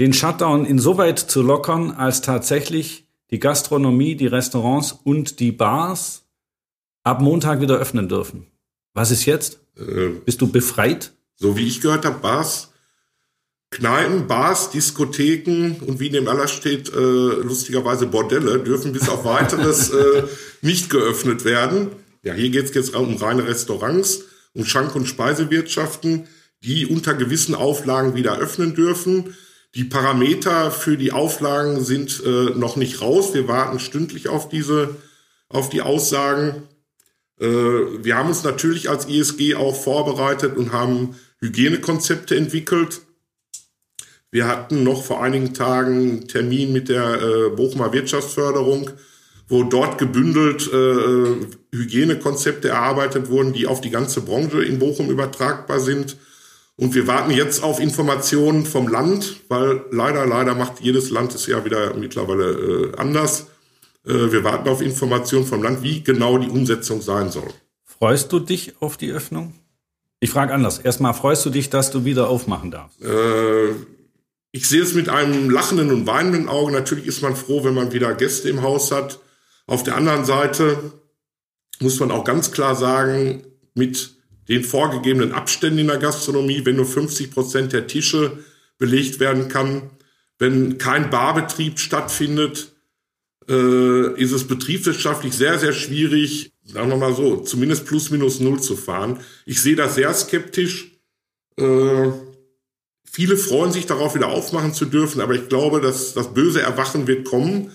[0.00, 6.24] den Shutdown insoweit zu lockern, als tatsächlich die Gastronomie, die Restaurants und die Bars
[7.04, 8.46] ab Montag wieder öffnen dürfen.
[8.94, 9.60] Was ist jetzt?
[9.76, 11.12] Äh, Bist du befreit?
[11.36, 12.72] So wie ich gehört habe, Bars,
[13.68, 19.26] Kneipen, Bars, Diskotheken und wie in dem Aller steht, äh, lustigerweise Bordelle, dürfen bis auf
[19.26, 20.22] weiteres äh,
[20.62, 21.88] nicht geöffnet werden.
[22.22, 26.26] Ja, hier geht es jetzt um reine Restaurants, um Schank- und Speisewirtschaften,
[26.64, 29.34] die unter gewissen Auflagen wieder öffnen dürfen.
[29.76, 33.34] Die Parameter für die Auflagen sind äh, noch nicht raus.
[33.34, 34.96] Wir warten stündlich auf diese,
[35.48, 36.64] auf die Aussagen.
[37.40, 43.00] Äh, wir haben uns natürlich als ISG auch vorbereitet und haben Hygienekonzepte entwickelt.
[44.32, 48.90] Wir hatten noch vor einigen Tagen einen Termin mit der äh, Bochumer Wirtschaftsförderung,
[49.48, 55.80] wo dort gebündelt äh, Hygienekonzepte erarbeitet wurden, die auf die ganze Branche in Bochum übertragbar
[55.80, 56.16] sind.
[56.80, 61.46] Und wir warten jetzt auf Informationen vom Land, weil leider, leider macht jedes Land es
[61.46, 63.48] ja wieder mittlerweile äh, anders.
[64.06, 67.50] Äh, wir warten auf Informationen vom Land, wie genau die Umsetzung sein soll.
[67.84, 69.52] Freust du dich auf die Öffnung?
[70.20, 70.78] Ich frage anders.
[70.78, 72.98] Erstmal freust du dich, dass du wieder aufmachen darfst?
[73.02, 73.72] Äh,
[74.50, 76.72] ich sehe es mit einem lachenden und weinenden Auge.
[76.72, 79.20] Natürlich ist man froh, wenn man wieder Gäste im Haus hat.
[79.66, 80.92] Auf der anderen Seite
[81.78, 83.42] muss man auch ganz klar sagen,
[83.74, 88.38] mit den vorgegebenen Abständen in der Gastronomie, wenn nur 50 Prozent der Tische
[88.78, 89.90] belegt werden kann,
[90.38, 92.72] wenn kein Barbetrieb stattfindet,
[93.48, 98.60] äh, ist es betriebswirtschaftlich sehr, sehr schwierig, sagen wir mal so, zumindest plus minus null
[98.60, 99.20] zu fahren.
[99.44, 100.92] Ich sehe das sehr skeptisch.
[101.56, 102.10] Äh,
[103.04, 107.06] viele freuen sich darauf, wieder aufmachen zu dürfen, aber ich glaube, dass das böse Erwachen
[107.06, 107.72] wird kommen,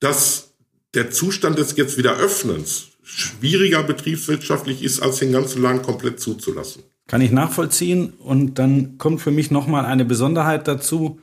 [0.00, 0.54] dass
[0.94, 6.82] der Zustand des jetzt wieder Öffnens schwieriger betriebswirtschaftlich ist, als den ganzen Laden komplett zuzulassen.
[7.06, 8.12] Kann ich nachvollziehen.
[8.18, 11.20] Und dann kommt für mich nochmal eine Besonderheit dazu.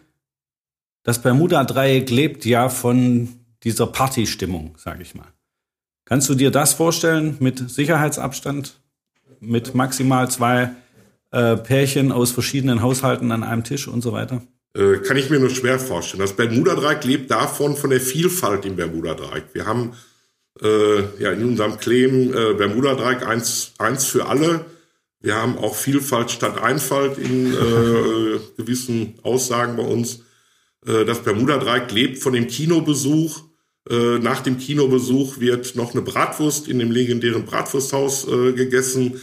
[1.03, 3.29] Das Bermuda-Dreieck lebt ja von
[3.63, 5.27] dieser Partystimmung, sage ich mal.
[6.03, 8.79] Kannst du dir das vorstellen mit Sicherheitsabstand,
[9.39, 10.71] mit maximal zwei
[11.31, 14.41] äh, Pärchen aus verschiedenen Haushalten an einem Tisch und so weiter?
[14.75, 16.21] Äh, kann ich mir nur schwer vorstellen.
[16.21, 19.45] Das Bermuda-Dreieck lebt davon, von der Vielfalt im Bermuda-Dreieck.
[19.53, 19.93] Wir haben
[20.61, 24.65] äh, ja in unserem Claim äh, Bermuda-Dreieck eins, eins für alle.
[25.19, 30.21] Wir haben auch Vielfalt statt Einfalt in äh, gewissen Aussagen bei uns.
[30.85, 33.41] Äh, das Bermuda-Dreieck lebt von dem Kinobesuch.
[33.89, 39.21] Äh, nach dem Kinobesuch wird noch eine Bratwurst in dem legendären Bratwursthaus äh, gegessen.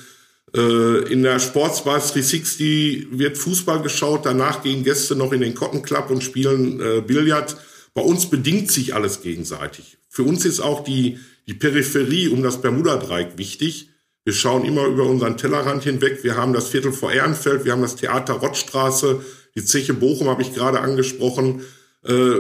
[0.55, 4.25] Äh, in der Sportsbars 360 wird Fußball geschaut.
[4.25, 7.57] Danach gehen Gäste noch in den Cotton Club und spielen äh, Billard.
[7.94, 9.98] Bei uns bedingt sich alles gegenseitig.
[10.09, 13.88] Für uns ist auch die, die Peripherie um das Bermuda-Dreieck wichtig.
[14.24, 16.24] Wir schauen immer über unseren Tellerrand hinweg.
[16.24, 20.42] Wir haben das Viertel vor Ehrenfeld, wir haben das Theater Rottstraße, die Zeche Bochum habe
[20.42, 21.62] ich gerade angesprochen.
[22.02, 22.37] Äh,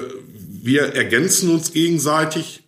[0.62, 2.64] wir ergänzen uns gegenseitig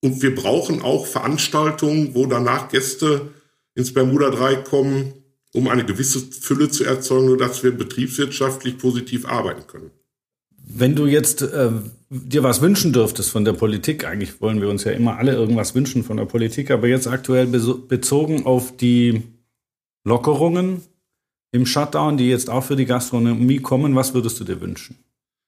[0.00, 3.32] und wir brauchen auch Veranstaltungen, wo danach Gäste
[3.74, 5.12] ins Bermuda-Dreieck kommen,
[5.52, 9.90] um eine gewisse Fülle zu erzeugen, sodass wir betriebswirtschaftlich positiv arbeiten können.
[10.68, 11.70] Wenn du jetzt äh,
[12.10, 15.76] dir was wünschen dürftest von der Politik, eigentlich wollen wir uns ja immer alle irgendwas
[15.76, 19.22] wünschen von der Politik, aber jetzt aktuell bezogen auf die
[20.02, 20.82] Lockerungen
[21.52, 24.98] im Shutdown, die jetzt auch für die Gastronomie kommen, was würdest du dir wünschen?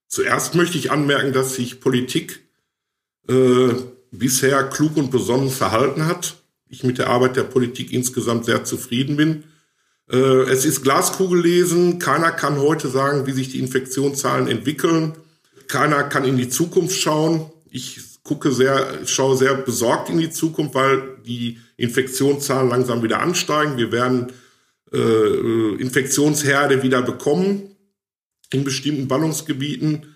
[0.07, 2.41] Zuerst möchte ich anmerken, dass sich Politik
[3.29, 3.71] äh,
[4.13, 6.37] bisher klug und besonnen verhalten hat.
[6.69, 9.45] Ich mit der Arbeit der Politik insgesamt sehr zufrieden bin.
[10.11, 11.99] Äh, es ist Glaskugel lesen.
[11.99, 15.15] Keiner kann heute sagen, wie sich die Infektionszahlen entwickeln.
[15.67, 17.51] Keiner kann in die Zukunft schauen.
[17.71, 23.77] Ich gucke sehr, schaue sehr besorgt in die Zukunft, weil die Infektionszahlen langsam wieder ansteigen.
[23.77, 24.33] Wir werden
[24.93, 27.77] äh, Infektionsherde wieder bekommen
[28.51, 30.15] in bestimmten Ballungsgebieten.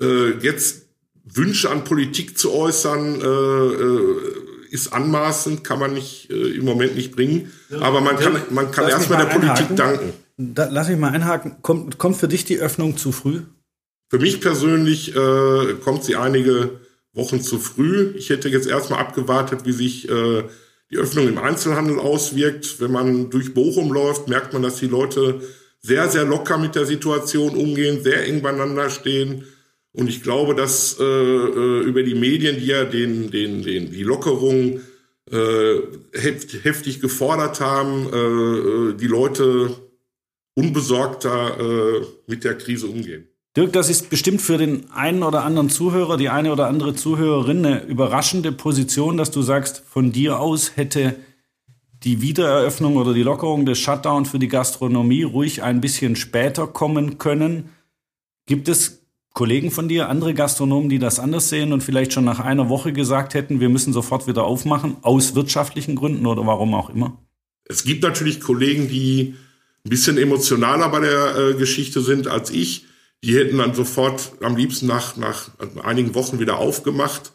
[0.00, 0.86] Äh, jetzt
[1.24, 4.39] Wünsche an Politik zu äußern, äh, äh
[4.70, 7.52] ist anmaßend, kann man nicht äh, im Moment nicht bringen.
[7.80, 10.12] Aber man kann, man kann erstmal der Politik danken.
[10.36, 11.56] Da, lass mich mal einhaken.
[11.62, 13.42] Kommt, kommt für dich die Öffnung zu früh?
[14.08, 16.80] Für mich persönlich äh, kommt sie einige
[17.12, 18.12] Wochen zu früh.
[18.16, 20.44] Ich hätte jetzt erstmal abgewartet, wie sich äh,
[20.90, 22.80] die Öffnung im Einzelhandel auswirkt.
[22.80, 25.40] Wenn man durch Bochum läuft, merkt man, dass die Leute
[25.80, 29.44] sehr, sehr locker mit der Situation umgehen, sehr eng beieinander stehen.
[29.92, 34.02] Und ich glaube, dass äh, äh, über die Medien, die ja den, den, den, die
[34.02, 34.80] Lockerung
[35.30, 35.80] äh,
[36.12, 39.74] heftig gefordert haben, äh, äh, die Leute
[40.54, 43.26] unbesorgter äh, mit der Krise umgehen.
[43.56, 47.66] Dirk, das ist bestimmt für den einen oder anderen Zuhörer, die eine oder andere Zuhörerin
[47.66, 51.16] eine überraschende Position, dass du sagst, von dir aus hätte
[52.04, 57.18] die Wiedereröffnung oder die Lockerung des Shutdown für die Gastronomie ruhig ein bisschen später kommen
[57.18, 57.70] können.
[58.46, 58.99] Gibt es
[59.32, 62.92] Kollegen von dir, andere Gastronomen, die das anders sehen und vielleicht schon nach einer Woche
[62.92, 67.16] gesagt hätten, wir müssen sofort wieder aufmachen, aus wirtschaftlichen Gründen oder warum auch immer?
[67.64, 69.36] Es gibt natürlich Kollegen, die
[69.84, 72.86] ein bisschen emotionaler bei der äh, Geschichte sind als ich.
[73.22, 75.50] Die hätten dann sofort am liebsten nach, nach
[75.82, 77.32] einigen Wochen wieder aufgemacht.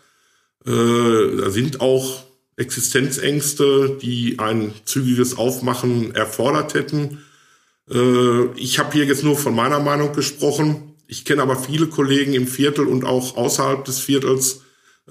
[0.66, 2.24] Äh, da sind auch
[2.58, 7.24] Existenzängste, die ein zügiges Aufmachen erfordert hätten.
[7.90, 10.95] Äh, ich habe hier jetzt nur von meiner Meinung gesprochen.
[11.08, 14.62] Ich kenne aber viele Kollegen im Viertel und auch außerhalb des Viertels,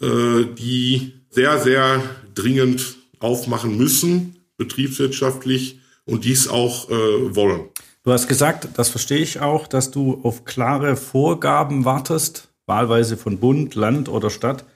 [0.01, 2.03] äh, die sehr, sehr
[2.35, 7.63] dringend aufmachen müssen, betriebswirtschaftlich, und dies auch äh, wollen.
[8.03, 13.39] Du hast gesagt, das verstehe ich auch, dass du auf klare Vorgaben wartest, wahlweise von
[13.39, 14.67] Bund, Land oder Stadt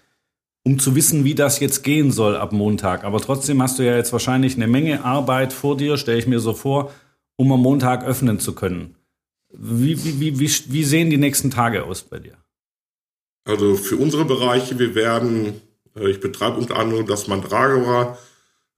[0.69, 3.05] um zu wissen, wie das jetzt gehen soll ab Montag.
[3.05, 6.41] Aber trotzdem hast du ja jetzt wahrscheinlich eine Menge Arbeit vor dir, stelle ich mir
[6.41, 6.93] so vor,
[7.37, 8.95] um am Montag öffnen zu können.
[9.51, 12.37] Wie, wie, wie, wie, sehen die nächsten Tage aus bei dir?
[13.45, 15.61] Also für unsere Bereiche, wir werden,
[15.97, 18.19] äh, ich betreibe unter anderem das Mandragora,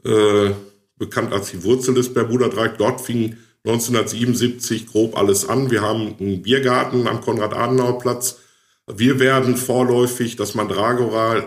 [0.04, 0.50] äh,
[0.96, 2.78] bekannt als die Wurzel des Bermuda-Dreieck.
[2.78, 5.70] Dort fing 1977 grob alles an.
[5.70, 8.38] Wir haben einen Biergarten am Konrad-Adenauer-Platz.
[8.87, 11.44] Wir werden vorläufig das Mandragora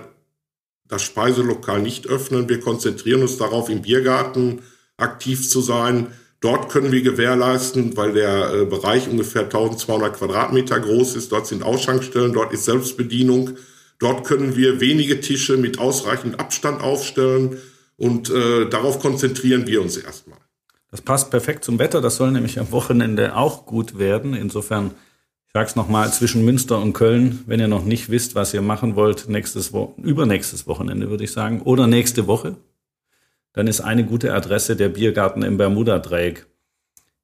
[0.87, 2.49] das Speiselokal nicht öffnen.
[2.49, 4.61] Wir konzentrieren uns darauf, im Biergarten
[4.97, 6.13] aktiv zu sein.
[6.43, 11.31] Dort können wir gewährleisten, weil der äh, Bereich ungefähr 1200 Quadratmeter groß ist.
[11.31, 13.51] Dort sind Ausschankstellen, dort ist Selbstbedienung.
[13.97, 17.59] Dort können wir wenige Tische mit ausreichend Abstand aufstellen
[17.95, 20.37] und äh, darauf konzentrieren wir uns erstmal.
[20.91, 22.01] Das passt perfekt zum Wetter.
[22.01, 24.33] Das soll nämlich am Wochenende auch gut werden.
[24.33, 24.91] Insofern
[25.53, 29.29] sag's nochmal, zwischen Münster und Köln, wenn ihr noch nicht wisst, was ihr machen wollt,
[29.29, 32.57] nächstes Wo übernächstes Wochenende würde ich sagen, oder nächste Woche,
[33.53, 36.47] dann ist eine gute Adresse der Biergarten im Bermuda-Dreieck.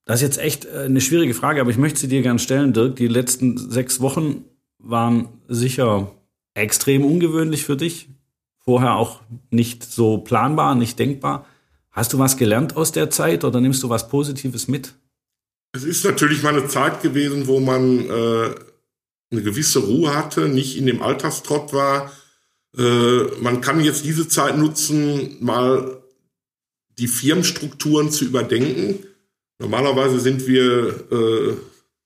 [0.06, 2.74] Das ist jetzt echt äh, eine schwierige Frage, aber ich möchte sie dir gern stellen,
[2.74, 2.96] Dirk.
[2.96, 4.46] Die letzten sechs Wochen
[4.80, 6.12] waren sicher
[6.54, 8.10] extrem ungewöhnlich für dich.
[8.58, 11.46] Vorher auch nicht so planbar, nicht denkbar.
[11.92, 14.94] Hast du was gelernt aus der Zeit oder nimmst du was Positives mit?
[15.74, 18.56] Es ist natürlich mal eine Zeit gewesen, wo man äh,
[19.32, 22.12] eine gewisse Ruhe hatte, nicht in dem Alltagstrott war.
[22.78, 26.00] Äh, man kann jetzt diese Zeit nutzen, mal
[27.00, 29.00] die Firmenstrukturen zu überdenken.
[29.60, 31.54] Normalerweise sind wir äh,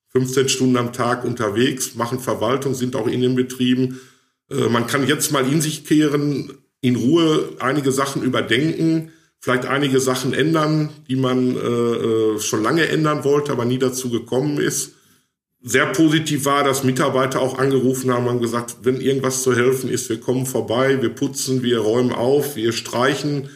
[0.10, 4.00] 15 Stunden am Tag unterwegs, machen Verwaltung, sind auch in den Betrieben.
[4.50, 9.12] Äh, man kann jetzt mal in sich kehren, in Ruhe einige Sachen überdenken
[9.44, 14.10] vielleicht einige Sachen ändern, die man äh, äh, schon lange ändern wollte, aber nie dazu
[14.10, 14.94] gekommen ist.
[15.62, 20.08] Sehr positiv war, dass Mitarbeiter auch angerufen haben und gesagt, wenn irgendwas zu helfen ist,
[20.08, 23.50] wir kommen vorbei, wir putzen, wir räumen auf, wir streichen.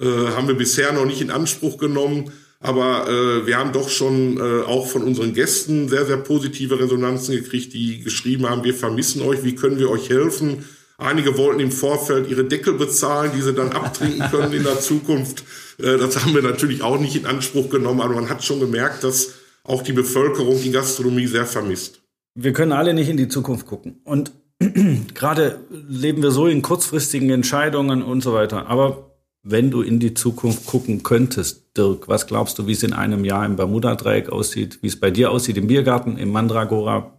[0.00, 2.30] Äh, haben wir bisher noch nicht in Anspruch genommen,
[2.60, 7.34] aber äh, wir haben doch schon äh, auch von unseren Gästen sehr, sehr positive Resonanzen
[7.34, 10.64] gekriegt, die geschrieben haben, wir vermissen euch, wie können wir euch helfen?
[10.98, 15.44] Einige wollten im Vorfeld ihre Deckel bezahlen, die sie dann abtrinken können in der Zukunft.
[15.78, 19.04] Äh, das haben wir natürlich auch nicht in Anspruch genommen, aber man hat schon gemerkt,
[19.04, 22.00] dass auch die Bevölkerung die Gastronomie sehr vermisst.
[22.34, 24.00] Wir können alle nicht in die Zukunft gucken.
[24.04, 24.32] Und
[25.14, 28.68] gerade leben wir so in kurzfristigen Entscheidungen und so weiter.
[28.68, 29.05] Aber
[29.48, 33.24] wenn du in die Zukunft gucken könntest, Dirk, was glaubst du, wie es in einem
[33.24, 37.16] Jahr im Bermuda-Dreieck aussieht, wie es bei dir aussieht im Biergarten, im Mandragora?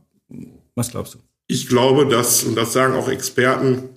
[0.75, 1.19] Was glaubst du?
[1.47, 3.91] Ich glaube, dass, und das sagen auch Experten,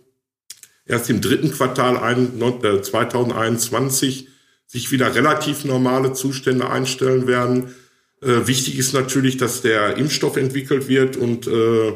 [0.86, 4.28] erst im dritten Quartal 2021 äh,
[4.64, 7.74] sich wieder relativ normale Zustände einstellen werden.
[8.22, 11.94] Äh, wichtig ist natürlich, dass der Impfstoff entwickelt wird und äh,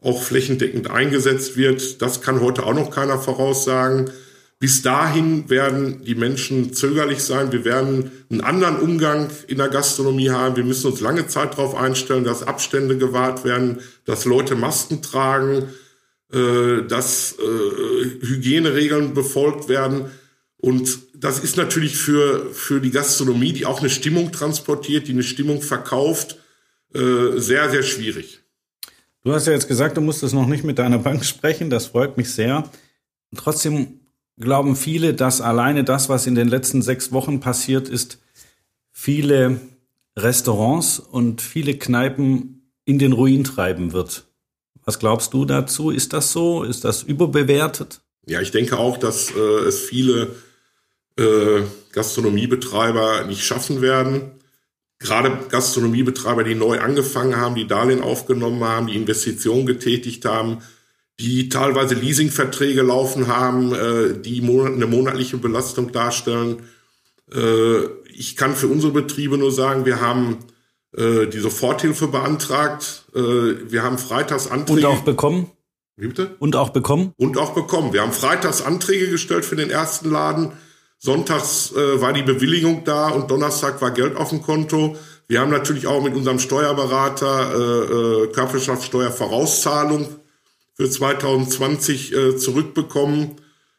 [0.00, 2.00] auch flächendeckend eingesetzt wird.
[2.02, 4.12] Das kann heute auch noch keiner voraussagen.
[4.62, 7.50] Bis dahin werden die Menschen zögerlich sein.
[7.50, 10.54] Wir werden einen anderen Umgang in der Gastronomie haben.
[10.54, 15.64] Wir müssen uns lange Zeit darauf einstellen, dass Abstände gewahrt werden, dass Leute Masken tragen,
[16.32, 20.12] äh, dass äh, Hygieneregeln befolgt werden.
[20.58, 25.24] Und das ist natürlich für, für die Gastronomie, die auch eine Stimmung transportiert, die eine
[25.24, 26.38] Stimmung verkauft,
[26.94, 28.42] äh, sehr, sehr schwierig.
[29.24, 31.68] Du hast ja jetzt gesagt, du musstest noch nicht mit deiner Bank sprechen.
[31.68, 32.70] Das freut mich sehr.
[33.34, 34.01] Trotzdem
[34.38, 38.18] glauben viele, dass alleine das, was in den letzten sechs Wochen passiert ist,
[38.90, 39.60] viele
[40.16, 44.24] Restaurants und viele Kneipen in den Ruin treiben wird.
[44.84, 45.90] Was glaubst du dazu?
[45.90, 46.64] Ist das so?
[46.64, 48.00] Ist das überbewertet?
[48.26, 50.34] Ja, ich denke auch, dass äh, es viele
[51.18, 54.32] äh, Gastronomiebetreiber nicht schaffen werden.
[54.98, 60.58] Gerade Gastronomiebetreiber, die neu angefangen haben, die Darlehen aufgenommen haben, die Investitionen getätigt haben,
[61.22, 66.64] die teilweise Leasingverträge laufen haben, äh, die mon eine monatliche Belastung darstellen.
[67.32, 70.38] Äh, ich kann für unsere Betriebe nur sagen, wir haben
[70.96, 73.04] äh, die Soforthilfe beantragt.
[73.14, 74.80] Äh, wir haben Freitagsanträge.
[74.80, 75.50] Und auch bekommen?
[75.96, 76.34] Wie bitte?
[76.40, 77.12] Und auch bekommen?
[77.16, 77.92] Und auch bekommen.
[77.92, 80.52] Wir haben Freitagsanträge gestellt für den ersten Laden.
[80.98, 84.96] Sonntags äh, war die Bewilligung da und Donnerstag war Geld auf dem Konto.
[85.28, 90.21] Wir haben natürlich auch mit unserem Steuerberater äh, äh, Körperschaftssteuervorauszahlung
[90.74, 93.36] für 2020 äh, zurückbekommen.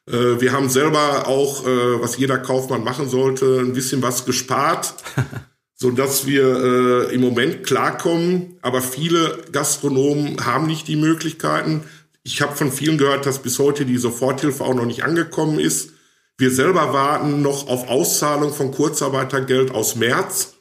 [0.07, 4.95] Äh, wir haben selber auch, äh, was jeder Kaufmann machen sollte, ein bisschen was gespart,
[5.75, 8.57] so dass wir äh, im Moment klarkommen.
[8.61, 11.83] Aber viele Gastronomen haben nicht die Möglichkeiten.
[12.23, 15.91] Ich habe von vielen gehört, dass bis heute die Soforthilfe auch noch nicht angekommen ist.
[16.37, 20.52] Wir selber warten noch auf Auszahlung von Kurzarbeitergeld aus März,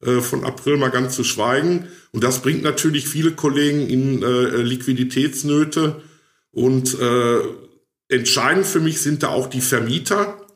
[0.00, 1.88] von April mal ganz zu schweigen.
[2.12, 6.02] Und das bringt natürlich viele Kollegen in äh, Liquiditätsnöte.
[6.52, 7.40] Und äh,
[8.08, 10.46] entscheidend für mich sind da auch die Vermieter.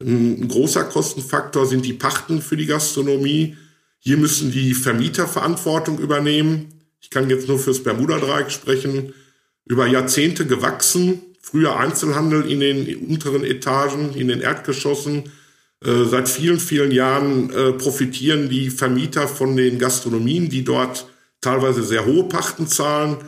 [0.00, 3.56] Ein großer Kostenfaktor sind die Pachten für die Gastronomie.
[3.98, 6.74] Hier müssen die Vermieter Verantwortung übernehmen.
[7.00, 9.14] Ich kann jetzt nur fürs Bermuda-Dreieck sprechen.
[9.64, 11.22] Über Jahrzehnte gewachsen.
[11.40, 15.24] Früher Einzelhandel in den unteren Etagen, in den Erdgeschossen.
[15.84, 21.08] Äh, seit vielen, vielen Jahren äh, profitieren die Vermieter von den Gastronomien, die dort
[21.40, 23.18] teilweise sehr hohe Pachten zahlen.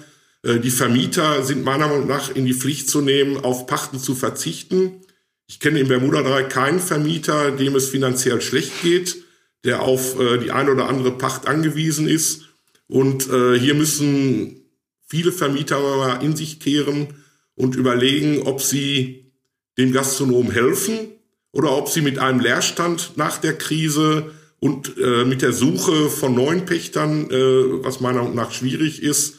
[0.42, 4.16] Äh, die Vermieter sind meiner Meinung nach in die Pflicht zu nehmen, auf Pachten zu
[4.16, 5.02] verzichten.
[5.46, 9.16] Ich kenne im Bermuda-Dreieck keinen Vermieter, dem es finanziell schlecht geht,
[9.64, 12.44] der auf die eine oder andere Pacht angewiesen ist.
[12.86, 14.62] Und hier müssen
[15.06, 17.08] viele Vermieter in sich kehren
[17.56, 19.32] und überlegen, ob sie
[19.76, 21.19] dem Gastronomen helfen
[21.52, 26.34] oder ob sie mit einem Leerstand nach der Krise und äh, mit der Suche von
[26.34, 29.36] neuen Pächtern, äh, was meiner Meinung nach schwierig ist,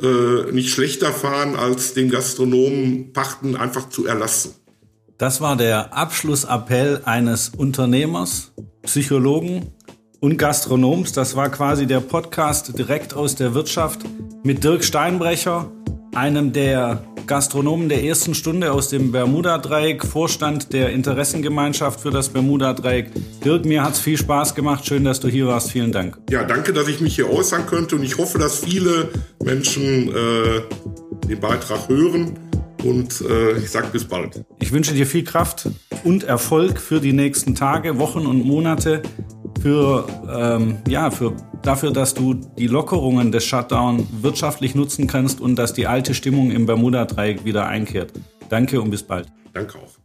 [0.00, 4.54] äh, nicht schlechter fahren, als den Gastronomen Pachten einfach zu erlassen.
[5.16, 9.72] Das war der Abschlussappell eines Unternehmers, Psychologen
[10.20, 11.12] und Gastronoms.
[11.12, 14.00] Das war quasi der Podcast direkt aus der Wirtschaft
[14.44, 15.72] mit Dirk Steinbrecher,
[16.14, 23.10] einem der Gastronomen der ersten Stunde aus dem Bermuda-Dreieck, Vorstand der Interessengemeinschaft für das Bermuda-Dreieck.
[23.44, 24.86] Dirk, mir hat es viel Spaß gemacht.
[24.86, 25.70] Schön, dass du hier warst.
[25.70, 26.18] Vielen Dank.
[26.30, 29.10] Ja, danke, dass ich mich hier äußern könnte und ich hoffe, dass viele
[29.44, 30.62] Menschen äh,
[31.28, 32.38] den Beitrag hören.
[32.84, 34.44] Und äh, ich sage bis bald.
[34.60, 35.68] Ich wünsche dir viel Kraft
[36.04, 39.02] und Erfolg für die nächsten Tage, Wochen und Monate
[39.60, 45.56] für, ähm, ja, für, dafür, dass du die Lockerungen des Shutdown wirtschaftlich nutzen kannst und
[45.56, 48.12] dass die alte Stimmung im Bermuda-Dreieck wieder einkehrt.
[48.48, 49.26] Danke und bis bald.
[49.52, 49.97] Danke auch.